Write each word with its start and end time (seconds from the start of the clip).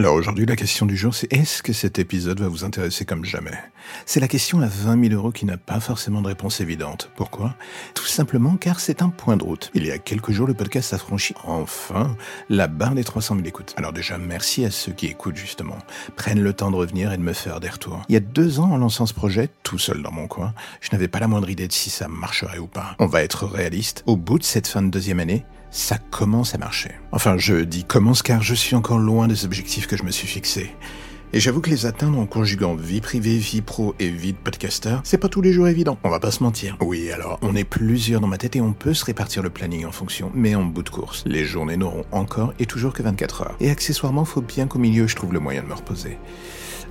Alors 0.00 0.14
aujourd'hui, 0.14 0.46
la 0.46 0.56
question 0.56 0.86
du 0.86 0.96
jour, 0.96 1.14
c'est 1.14 1.30
est-ce 1.30 1.62
que 1.62 1.74
cet 1.74 1.98
épisode 1.98 2.40
va 2.40 2.48
vous 2.48 2.64
intéresser 2.64 3.04
comme 3.04 3.26
jamais? 3.26 3.58
C'est 4.06 4.18
la 4.18 4.28
question 4.28 4.62
à 4.62 4.66
20 4.66 5.08
000 5.08 5.14
euros 5.14 5.30
qui 5.30 5.44
n'a 5.44 5.58
pas 5.58 5.78
forcément 5.78 6.22
de 6.22 6.28
réponse 6.28 6.62
évidente. 6.62 7.10
Pourquoi? 7.16 7.54
Tout 7.92 8.06
simplement 8.06 8.56
car 8.56 8.80
c'est 8.80 9.02
un 9.02 9.10
point 9.10 9.36
de 9.36 9.44
route. 9.44 9.70
Il 9.74 9.84
y 9.84 9.90
a 9.90 9.98
quelques 9.98 10.30
jours, 10.30 10.46
le 10.46 10.54
podcast 10.54 10.94
a 10.94 10.98
franchi 10.98 11.34
enfin 11.44 12.16
la 12.48 12.66
barre 12.66 12.94
des 12.94 13.04
300 13.04 13.34
000 13.34 13.46
écoutes. 13.46 13.74
Alors 13.76 13.92
déjà, 13.92 14.16
merci 14.16 14.64
à 14.64 14.70
ceux 14.70 14.92
qui 14.92 15.04
écoutent 15.04 15.36
justement, 15.36 15.76
prennent 16.16 16.40
le 16.40 16.54
temps 16.54 16.70
de 16.70 16.76
revenir 16.76 17.12
et 17.12 17.18
de 17.18 17.22
me 17.22 17.34
faire 17.34 17.60
des 17.60 17.68
retours. 17.68 18.02
Il 18.08 18.14
y 18.14 18.16
a 18.16 18.20
deux 18.20 18.58
ans, 18.58 18.70
en 18.72 18.78
lançant 18.78 19.04
ce 19.04 19.12
projet, 19.12 19.50
tout 19.64 19.78
seul 19.78 20.00
dans 20.00 20.12
mon 20.12 20.28
coin, 20.28 20.54
je 20.80 20.88
n'avais 20.92 21.08
pas 21.08 21.20
la 21.20 21.28
moindre 21.28 21.50
idée 21.50 21.68
de 21.68 21.74
si 21.74 21.90
ça 21.90 22.08
marcherait 22.08 22.56
ou 22.56 22.68
pas. 22.68 22.96
On 23.00 23.06
va 23.06 23.22
être 23.22 23.44
réaliste. 23.44 24.02
Au 24.06 24.16
bout 24.16 24.38
de 24.38 24.44
cette 24.44 24.66
fin 24.66 24.80
de 24.80 24.88
deuxième 24.88 25.20
année, 25.20 25.44
ça 25.70 25.98
commence 25.98 26.54
à 26.54 26.58
marcher. 26.58 26.92
Enfin, 27.12 27.36
je 27.38 27.54
dis 27.54 27.84
commence 27.84 28.22
car 28.22 28.42
je 28.42 28.54
suis 28.54 28.76
encore 28.76 28.98
loin 28.98 29.28
des 29.28 29.44
objectifs 29.44 29.86
que 29.86 29.96
je 29.96 30.02
me 30.02 30.10
suis 30.10 30.26
fixés. 30.26 30.74
Et 31.32 31.38
j'avoue 31.38 31.60
que 31.60 31.70
les 31.70 31.86
atteindre 31.86 32.18
en 32.18 32.26
conjuguant 32.26 32.74
vie 32.74 33.00
privée, 33.00 33.38
vie 33.38 33.60
pro 33.60 33.94
et 34.00 34.08
vie 34.08 34.32
de 34.32 34.38
podcaster, 34.38 34.96
c'est 35.04 35.16
pas 35.16 35.28
tous 35.28 35.40
les 35.40 35.52
jours 35.52 35.68
évident, 35.68 35.96
on 36.02 36.10
va 36.10 36.18
pas 36.18 36.32
se 36.32 36.42
mentir. 36.42 36.76
Oui, 36.80 37.12
alors, 37.12 37.38
on 37.40 37.54
est 37.54 37.62
plusieurs 37.62 38.20
dans 38.20 38.26
ma 38.26 38.36
tête 38.36 38.56
et 38.56 38.60
on 38.60 38.72
peut 38.72 38.94
se 38.94 39.04
répartir 39.04 39.40
le 39.40 39.50
planning 39.50 39.86
en 39.86 39.92
fonction, 39.92 40.32
mais 40.34 40.56
en 40.56 40.64
bout 40.64 40.82
de 40.82 40.90
course. 40.90 41.22
Les 41.26 41.44
journées 41.44 41.76
n'auront 41.76 42.04
encore 42.10 42.52
et 42.58 42.66
toujours 42.66 42.92
que 42.92 43.04
24 43.04 43.42
heures. 43.42 43.56
Et 43.60 43.70
accessoirement, 43.70 44.24
faut 44.24 44.40
bien 44.40 44.66
qu'au 44.66 44.80
milieu, 44.80 45.06
je 45.06 45.14
trouve 45.14 45.32
le 45.32 45.38
moyen 45.38 45.62
de 45.62 45.68
me 45.68 45.74
reposer. 45.74 46.18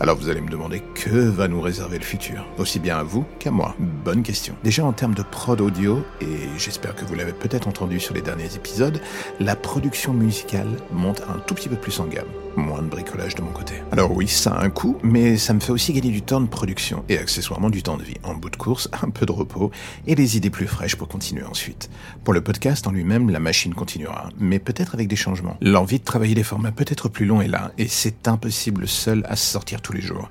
Alors 0.00 0.16
vous 0.16 0.28
allez 0.28 0.40
me 0.40 0.48
demander 0.48 0.80
que 0.94 1.10
va 1.10 1.48
nous 1.48 1.60
réserver 1.60 1.98
le 1.98 2.04
futur, 2.04 2.46
aussi 2.56 2.78
bien 2.78 2.98
à 2.98 3.02
vous 3.02 3.24
qu'à 3.40 3.50
moi. 3.50 3.74
Bonne 3.80 4.22
question. 4.22 4.54
Déjà 4.62 4.84
en 4.84 4.92
termes 4.92 5.14
de 5.14 5.24
prod 5.24 5.60
audio, 5.60 6.04
et 6.20 6.48
j'espère 6.56 6.94
que 6.94 7.04
vous 7.04 7.16
l'avez 7.16 7.32
peut-être 7.32 7.66
entendu 7.66 7.98
sur 7.98 8.14
les 8.14 8.22
derniers 8.22 8.54
épisodes, 8.54 9.00
la 9.40 9.56
production 9.56 10.12
musicale 10.12 10.68
monte 10.92 11.22
un 11.28 11.40
tout 11.40 11.54
petit 11.54 11.68
peu 11.68 11.74
plus 11.74 11.98
en 11.98 12.06
gamme. 12.06 12.28
Moins 12.58 12.82
de 12.82 12.88
bricolage 12.88 13.36
de 13.36 13.42
mon 13.42 13.52
côté. 13.52 13.74
Alors 13.92 14.10
oui, 14.10 14.26
ça 14.26 14.50
a 14.50 14.64
un 14.64 14.68
coût, 14.68 14.98
mais 15.04 15.36
ça 15.36 15.54
me 15.54 15.60
fait 15.60 15.70
aussi 15.70 15.92
gagner 15.92 16.10
du 16.10 16.22
temps 16.22 16.40
de 16.40 16.48
production 16.48 17.04
et 17.08 17.16
accessoirement 17.16 17.70
du 17.70 17.84
temps 17.84 17.96
de 17.96 18.02
vie. 18.02 18.16
En 18.24 18.34
bout 18.34 18.50
de 18.50 18.56
course, 18.56 18.90
un 19.00 19.10
peu 19.10 19.26
de 19.26 19.30
repos 19.30 19.70
et 20.08 20.16
des 20.16 20.36
idées 20.36 20.50
plus 20.50 20.66
fraîches 20.66 20.96
pour 20.96 21.06
continuer 21.06 21.44
ensuite. 21.44 21.88
Pour 22.24 22.34
le 22.34 22.40
podcast 22.40 22.88
en 22.88 22.90
lui-même, 22.90 23.30
la 23.30 23.38
machine 23.38 23.74
continuera, 23.74 24.30
mais 24.40 24.58
peut-être 24.58 24.96
avec 24.96 25.06
des 25.06 25.14
changements. 25.14 25.56
L'envie 25.60 26.00
de 26.00 26.04
travailler 26.04 26.34
des 26.34 26.42
formats 26.42 26.72
peut-être 26.72 27.08
plus 27.08 27.26
longs 27.26 27.40
est 27.40 27.46
là, 27.46 27.70
et 27.78 27.86
c'est 27.86 28.26
impossible 28.26 28.88
seul 28.88 29.24
à 29.28 29.36
sortir 29.36 29.80
tous 29.80 29.92
les 29.92 30.02
jours. 30.02 30.28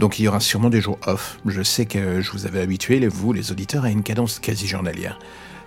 Donc 0.00 0.18
il 0.18 0.24
y 0.24 0.28
aura 0.28 0.40
sûrement 0.40 0.68
des 0.68 0.80
jours 0.80 0.98
off. 1.06 1.38
Je 1.46 1.62
sais 1.62 1.86
que 1.86 2.20
je 2.20 2.32
vous 2.32 2.44
avais 2.44 2.60
habitué, 2.60 3.06
vous, 3.06 3.32
les 3.32 3.52
auditeurs, 3.52 3.84
à 3.84 3.90
une 3.90 4.02
cadence 4.02 4.40
quasi 4.40 4.66
journalière 4.66 5.16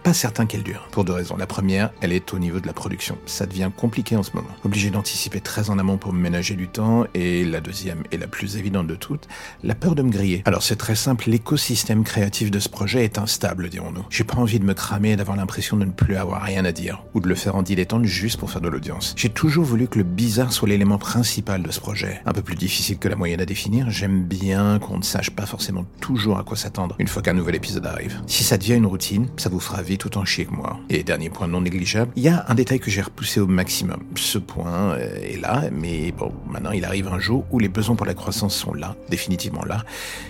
pas 0.06 0.14
certain 0.14 0.46
qu'elle 0.46 0.62
dure, 0.62 0.88
pour 0.92 1.04
deux 1.04 1.14
raisons. 1.14 1.36
La 1.36 1.48
première, 1.48 1.90
elle 2.00 2.12
est 2.12 2.32
au 2.32 2.38
niveau 2.38 2.60
de 2.60 2.68
la 2.68 2.74
production. 2.74 3.18
Ça 3.26 3.48
devient 3.48 3.72
compliqué 3.76 4.16
en 4.16 4.22
ce 4.22 4.34
moment. 4.36 4.52
Obligé 4.64 4.92
d'anticiper 4.92 5.42
très 5.42 5.72
en 5.72 5.80
amont 5.80 5.98
pour 5.98 6.14
me 6.14 6.20
ménager 6.20 6.54
du 6.54 6.68
temps. 6.68 7.06
Et 7.16 7.44
la 7.44 7.60
deuxième, 7.60 8.04
et 8.12 8.18
la 8.20 8.28
plus 8.28 8.56
évidente 8.56 8.86
de 8.86 8.94
toutes, 8.94 9.28
la 9.64 9.74
peur 9.74 9.96
de 9.96 10.04
me 10.04 10.12
griller. 10.12 10.44
Alors 10.46 10.62
c'est 10.62 10.76
très 10.76 10.94
simple, 10.94 11.28
l'écosystème 11.28 12.04
créatif 12.04 12.52
de 12.52 12.60
ce 12.60 12.70
projet 12.70 13.04
est 13.04 13.18
instable, 13.18 13.68
dirons-nous. 13.68 14.06
J'ai 14.12 14.24
pas 14.24 14.36
envie 14.36 14.60
de 14.60 14.64
me 14.64 14.76
cramer 14.76 15.14
et 15.14 15.16
d'avoir 15.16 15.38
l'impression 15.38 15.76
de 15.76 15.86
ne 15.86 15.92
plus 15.92 16.18
avoir 16.18 16.44
rien 16.44 16.66
à 16.66 16.72
dire, 16.72 17.02
ou 17.16 17.20
de 17.20 17.28
le 17.28 17.34
faire 17.34 17.56
en 17.56 17.64
dilettante 17.64 18.06
juste 18.06 18.40
pour 18.40 18.52
faire 18.52 18.62
de 18.62 18.70
l'audience. 18.70 19.16
J'ai 19.18 19.30
toujours 19.30 19.66
voulu 19.66 19.88
que 19.88 19.98
le 19.98 20.04
bizarre 20.04 20.54
soit 20.54 20.70
l'élément 20.70 21.00
principal 21.00 21.64
de 21.64 21.72
ce 21.72 21.80
projet. 21.80 22.22
Un 22.28 22.34
peu 22.34 22.44
plus 22.44 22.56
difficile 22.56 23.00
que 23.00 23.08
la 23.08 23.16
moyenne 23.16 23.42
à 23.42 23.48
définir, 23.48 23.90
j'aime 23.90 24.24
bien 24.24 24.78
qu'on 24.78 25.00
ne 25.00 25.04
sache 25.04 25.32
pas 25.32 25.48
forcément 25.48 25.88
toujours 26.00 26.38
à 26.38 26.44
quoi 26.44 26.58
s'attendre 26.58 26.96
une 27.00 27.08
fois 27.08 27.24
qu'un 27.24 27.34
nouvel 27.34 27.56
épisode 27.56 27.88
arrive. 27.88 28.22
Si 28.28 28.44
ça 28.44 28.60
devient 28.60 28.76
une 28.76 28.86
routine, 28.86 29.30
ça 29.38 29.50
vous 29.50 29.60
fera 29.60 29.82
tout 29.98 30.18
en 30.18 30.26
chier 30.26 30.46
que 30.46 30.54
moi. 30.54 30.80
Et 30.90 31.04
dernier 31.04 31.30
point 31.30 31.48
non 31.48 31.62
négligeable, 31.62 32.12
il 32.16 32.24
y 32.24 32.30
a 32.30 32.46
un 32.48 32.56
détail 32.56 32.80
que 32.80 32.90
j'ai 32.92 33.02
repoussé 33.02 33.40
au 33.40 33.48
maximum. 33.48 34.02
Ce 34.16 34.38
point 34.38 34.94
euh, 34.94 35.16
est 35.22 35.40
là, 35.40 35.64
mais 35.72 36.12
bon, 36.12 36.34
maintenant 36.48 36.72
il 36.72 36.86
arrive 36.86 37.08
un 37.08 37.20
jour 37.20 37.46
où 37.52 37.60
les 37.60 37.70
besoins 37.70 37.96
pour 37.96 38.06
la 38.06 38.14
croissance 38.14 38.56
sont 38.56 38.74
là, 38.74 38.96
définitivement 39.10 39.64
là, 39.66 39.84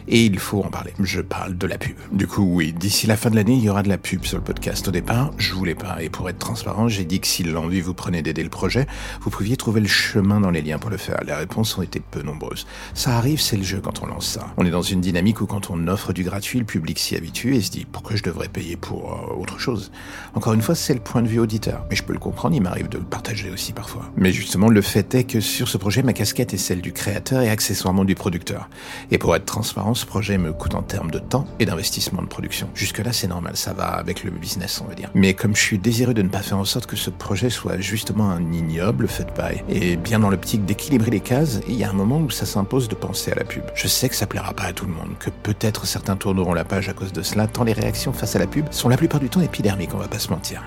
et 0.08 0.26
il 0.26 0.40
faut 0.40 0.64
en 0.64 0.70
parler. 0.70 0.94
Je 1.00 1.22
parle 1.22 1.58
de 1.58 1.68
la 1.68 1.78
pub. 1.78 1.96
Du 2.12 2.28
coup, 2.28 2.44
oui, 2.44 2.74
d'ici 2.74 3.08
la 3.08 3.18
fin 3.18 3.30
de 3.30 3.36
l'année, 3.36 3.54
il 3.54 3.64
y 3.64 3.70
aura 3.70 3.84
de 3.84 3.90
la 3.90 3.98
pub 3.98 4.26
sur 4.26 4.38
le 4.38 4.44
podcast. 4.44 4.88
Au 4.88 4.92
départ, 4.92 5.32
je 5.38 5.54
voulais 5.54 5.76
pas, 5.76 6.02
et 6.02 6.10
pour 6.10 6.30
être 6.30 6.40
transparent, 6.40 6.88
j'ai 6.88 7.06
dit 7.06 7.20
que 7.20 7.28
si 7.28 7.44
l'envie 7.44 7.82
vous 7.82 7.94
prenait 7.94 8.22
d'aider 8.22 8.44
le 8.44 8.50
projet, 8.50 8.88
vous 9.22 9.30
pouviez 9.30 9.58
trouver 9.58 9.82
le 9.82 9.88
chemin 9.88 10.40
dans 10.40 10.52
les 10.52 10.62
liens 10.62 10.78
pour 10.78 10.90
le 10.90 10.98
faire. 10.98 11.20
Les 11.26 11.34
réponses 11.34 11.78
ont 11.78 11.82
été 11.82 12.00
peu 12.00 12.22
nombreuses. 12.22 12.66
Ça 12.94 13.18
arrive, 13.18 13.42
c'est 13.42 13.58
le 13.58 13.64
jeu 13.64 13.82
quand 13.82 14.02
on 14.04 14.08
lance 14.08 14.28
ça. 14.28 14.48
On 14.58 14.66
est 14.66 14.72
dans 14.72 14.82
une 14.82 15.02
dynamique 15.02 15.42
où 15.42 15.46
quand 15.46 15.70
on 15.70 15.88
offre 15.88 16.14
du 16.14 16.24
gratuit, 16.24 16.60
le 16.60 16.66
public 16.66 17.00
s'y 17.00 17.16
habitue 17.16 17.56
et 17.56 17.62
se 17.62 17.72
dit 17.72 17.86
pourquoi 17.92 18.16
je 18.16 18.24
devrais 18.24 18.48
payer 18.48 18.76
pour 18.76 19.14
euh, 19.14 19.42
autre 19.42 19.55
chose. 19.60 19.92
Encore 20.34 20.54
une 20.54 20.62
fois, 20.62 20.76
c'est 20.76 20.94
le 20.94 21.00
point 21.00 21.22
de 21.22 21.28
vue 21.28 21.40
auditeur, 21.40 21.86
mais 21.90 21.96
je 21.96 22.04
peux 22.04 22.14
le 22.14 22.20
comprendre, 22.20 22.56
il 22.56 22.62
m'arrive 22.62 22.90
de 22.90 22.98
le 22.98 23.04
partager 23.04 23.50
aussi 23.50 23.72
parfois. 23.72 24.04
Mais 24.18 24.32
justement, 24.32 24.70
le 24.70 24.82
fait 24.82 25.14
est 25.16 25.24
que 25.24 25.40
sur 25.40 25.68
ce 25.68 25.78
projet, 25.78 26.04
ma 26.04 26.14
casquette 26.14 26.54
est 26.54 26.58
celle 26.58 26.82
du 26.82 26.92
créateur 26.92 27.42
et 27.42 27.50
accessoirement 27.50 28.06
du 28.06 28.16
producteur. 28.16 28.70
Et 29.12 29.18
pour 29.18 29.36
être 29.36 29.46
transparent, 29.46 29.94
ce 29.94 30.06
projet 30.06 30.38
me 30.38 30.52
coûte 30.52 30.76
en 30.76 30.82
termes 30.82 31.12
de 31.12 31.20
temps 31.20 31.46
et 31.60 31.66
d'investissement 31.66 32.22
de 32.22 32.28
production. 32.28 32.70
Jusque-là, 32.74 33.14
c'est 33.14 33.28
normal, 33.28 33.56
ça 33.56 33.74
va 33.74 33.86
avec 33.86 34.24
le 34.24 34.32
business, 34.32 34.82
on 34.84 34.88
va 34.88 34.96
dire. 34.96 35.12
Mais 35.14 35.34
comme 35.34 35.56
je 35.56 35.62
suis 35.62 35.78
désireux 35.78 36.14
de 36.14 36.22
ne 36.22 36.30
pas 36.30 36.42
faire 36.42 36.58
en 36.58 36.66
sorte 36.66 36.88
que 36.88 36.96
ce 36.96 37.10
projet 37.10 37.50
soit 37.50 37.80
justement 37.80 38.30
un 38.30 38.52
ignoble 38.52 39.08
fait 39.08 39.24
de 39.24 39.32
et 39.70 39.98
bien 39.98 40.20
dans 40.20 40.30
l'optique 40.30 40.66
d'équilibrer 40.66 41.12
les 41.12 41.20
cases, 41.20 41.60
il 41.68 41.76
y 41.76 41.84
a 41.84 41.90
un 41.90 41.94
moment 41.94 42.20
où 42.20 42.30
ça 42.30 42.46
s'impose 42.46 42.88
de 42.88 42.96
penser 42.96 43.32
à 43.32 43.36
la 43.36 43.44
pub. 43.44 43.64
Je 43.76 43.88
sais 43.88 44.10
que 44.10 44.16
ça 44.16 44.26
plaira 44.26 44.54
pas 44.54 44.64
à 44.64 44.74
tout 44.74 44.86
le 44.86 44.94
monde, 44.94 45.12
que 45.20 45.30
peut-être 45.30 45.86
certains 45.86 46.16
tourneront 46.16 46.54
la 46.54 46.64
page 46.64 46.90
à 46.90 46.94
cause 46.94 47.12
de 47.12 47.22
cela, 47.22 47.48
tant 47.48 47.64
les 47.64 47.74
réactions 47.74 48.14
face 48.14 48.36
à 48.36 48.40
la 48.40 48.48
pub 48.48 48.66
sont 48.72 48.90
la 48.90 48.98
plupart 48.98 49.20
du 49.20 49.30
temps 49.30 49.35
épidermiques 49.42 49.94
on 49.94 49.98
va 49.98 50.08
pas 50.08 50.20
se 50.20 50.30
mentir. 50.30 50.64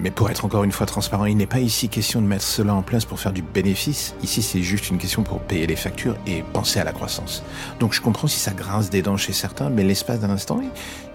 Mais 0.00 0.10
pour 0.10 0.30
être 0.30 0.44
encore 0.44 0.64
une 0.64 0.72
fois 0.72 0.86
transparent, 0.86 1.24
il 1.24 1.36
n'est 1.36 1.46
pas 1.46 1.58
ici 1.58 1.88
question 1.88 2.22
de 2.22 2.26
mettre 2.26 2.44
cela 2.44 2.74
en 2.74 2.82
place 2.82 3.04
pour 3.04 3.18
faire 3.18 3.32
du 3.32 3.42
bénéfice. 3.42 4.14
Ici, 4.22 4.42
c'est 4.42 4.62
juste 4.62 4.90
une 4.90 4.98
question 4.98 5.22
pour 5.22 5.40
payer 5.40 5.66
les 5.66 5.76
factures 5.76 6.16
et 6.26 6.44
penser 6.52 6.78
à 6.78 6.84
la 6.84 6.92
croissance. 6.92 7.42
Donc 7.80 7.92
je 7.92 8.00
comprends 8.00 8.28
si 8.28 8.38
ça 8.38 8.52
grince 8.52 8.90
des 8.90 9.02
dents 9.02 9.16
chez 9.16 9.32
certains, 9.32 9.70
mais 9.70 9.82
l'espace 9.82 10.20
d'un 10.20 10.30
instant, 10.30 10.60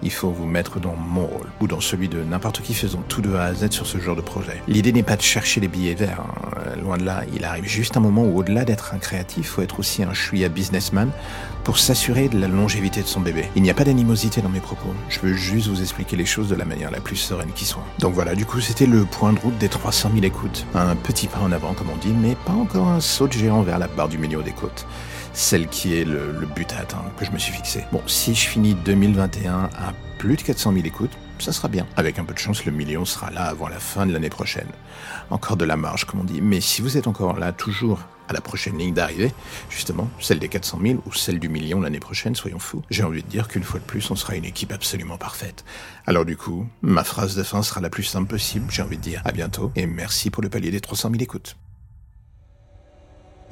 il 0.02 0.10
faut 0.10 0.30
vous 0.30 0.46
mettre 0.46 0.80
dans 0.80 0.94
mon 0.96 1.26
rôle 1.26 1.46
ou 1.60 1.66
dans 1.66 1.80
celui 1.80 2.08
de 2.08 2.22
n'importe 2.22 2.60
qui 2.60 2.74
faisant 2.74 3.02
tout 3.08 3.22
de 3.22 3.34
A 3.34 3.44
à 3.44 3.54
Z 3.54 3.70
sur 3.70 3.86
ce 3.86 3.98
genre 3.98 4.16
de 4.16 4.20
projet. 4.20 4.60
L'idée 4.68 4.92
n'est 4.92 5.02
pas 5.02 5.16
de 5.16 5.22
chercher 5.22 5.60
les 5.60 5.68
billets 5.68 5.94
verts. 5.94 6.20
Hein. 6.20 6.76
Loin 6.82 6.98
de 6.98 7.04
là, 7.04 7.22
il 7.34 7.44
arrive 7.44 7.66
juste 7.66 7.96
un 7.96 8.00
moment 8.00 8.24
où 8.24 8.38
au-delà 8.38 8.64
d'être 8.64 8.92
un 8.94 8.98
créatif, 8.98 9.38
il 9.38 9.44
faut 9.44 9.62
être 9.62 9.78
aussi 9.78 10.02
un 10.02 10.12
chouïa 10.12 10.48
businessman 10.48 11.10
pour 11.64 11.78
s'assurer 11.78 12.28
de 12.28 12.38
la 12.38 12.46
longévité 12.46 13.00
de 13.00 13.06
son 13.06 13.20
bébé. 13.20 13.46
Il 13.56 13.62
n'y 13.62 13.70
a 13.70 13.74
pas 13.74 13.84
d'animosité 13.84 14.42
dans 14.42 14.50
mes 14.50 14.60
propos. 14.60 14.90
Je 15.08 15.18
veux 15.20 15.32
juste 15.32 15.68
vous 15.68 15.80
expliquer 15.80 16.16
les 16.16 16.26
choses 16.26 16.48
de 16.48 16.54
la 16.54 16.66
manière 16.66 16.90
la 16.90 17.00
plus 17.00 17.16
sereine 17.16 17.50
qui 17.54 17.64
soit. 17.64 17.84
Donc 18.00 18.12
voilà, 18.12 18.34
du 18.34 18.44
coup, 18.44 18.60
c'était 18.76 18.90
le 18.90 19.04
point 19.04 19.32
de 19.32 19.38
route 19.38 19.56
des 19.58 19.68
300 19.68 20.10
000 20.14 20.24
écoutes. 20.24 20.66
Un 20.74 20.96
petit 20.96 21.28
pas 21.28 21.38
en 21.38 21.52
avant, 21.52 21.74
comme 21.74 21.90
on 21.90 21.96
dit, 21.96 22.12
mais 22.12 22.34
pas 22.44 22.54
encore 22.54 22.88
un 22.88 22.98
saut 22.98 23.28
de 23.28 23.32
géant 23.32 23.62
vers 23.62 23.78
la 23.78 23.86
barre 23.86 24.08
du 24.08 24.18
milieu 24.18 24.42
des 24.42 24.50
côtes. 24.50 24.84
Celle 25.32 25.68
qui 25.68 25.94
est 25.94 26.04
le, 26.04 26.32
le 26.32 26.46
but 26.46 26.72
à 26.72 26.80
atteindre, 26.80 27.08
que 27.16 27.24
je 27.24 27.30
me 27.30 27.38
suis 27.38 27.52
fixé. 27.52 27.84
Bon, 27.92 28.02
si 28.08 28.34
je 28.34 28.48
finis 28.48 28.74
2021 28.74 29.70
à 29.78 29.92
plus 30.18 30.34
de 30.34 30.42
400 30.42 30.72
000 30.72 30.86
écoutes, 30.86 31.16
ça 31.38 31.52
sera 31.52 31.68
bien. 31.68 31.86
Avec 31.96 32.18
un 32.18 32.24
peu 32.24 32.34
de 32.34 32.38
chance, 32.38 32.64
le 32.64 32.72
million 32.72 33.04
sera 33.04 33.30
là 33.30 33.44
avant 33.44 33.68
la 33.68 33.78
fin 33.78 34.06
de 34.06 34.12
l'année 34.12 34.30
prochaine. 34.30 34.68
Encore 35.30 35.56
de 35.56 35.64
la 35.64 35.76
marge, 35.76 36.04
comme 36.04 36.20
on 36.20 36.24
dit. 36.24 36.40
Mais 36.40 36.60
si 36.60 36.82
vous 36.82 36.96
êtes 36.96 37.06
encore 37.06 37.38
là, 37.38 37.52
toujours 37.52 38.00
à 38.28 38.32
la 38.32 38.40
prochaine 38.40 38.78
ligne 38.78 38.94
d'arrivée, 38.94 39.32
justement, 39.68 40.08
celle 40.20 40.38
des 40.38 40.48
400 40.48 40.78
000 40.82 41.02
ou 41.06 41.12
celle 41.12 41.38
du 41.38 41.48
million 41.48 41.80
l'année 41.80 42.00
prochaine, 42.00 42.34
soyons 42.34 42.58
fous, 42.58 42.82
j'ai 42.90 43.02
envie 43.02 43.22
de 43.22 43.28
dire 43.28 43.48
qu'une 43.48 43.62
fois 43.62 43.80
de 43.80 43.84
plus, 43.84 44.10
on 44.10 44.16
sera 44.16 44.34
une 44.34 44.44
équipe 44.44 44.72
absolument 44.72 45.18
parfaite. 45.18 45.64
Alors 46.06 46.24
du 46.24 46.36
coup, 46.36 46.66
ma 46.82 47.04
phrase 47.04 47.36
de 47.36 47.42
fin 47.42 47.62
sera 47.62 47.80
la 47.80 47.90
plus 47.90 48.04
simple 48.04 48.28
possible, 48.28 48.66
j'ai 48.70 48.82
envie 48.82 48.96
de 48.96 49.02
dire 49.02 49.20
à 49.24 49.32
bientôt, 49.32 49.72
et 49.76 49.86
merci 49.86 50.30
pour 50.30 50.42
le 50.42 50.48
palier 50.48 50.70
des 50.70 50.80
300 50.80 51.10
000 51.10 51.22
écoutes. 51.22 51.56